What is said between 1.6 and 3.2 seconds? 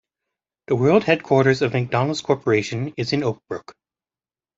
of McDonald's Corporation is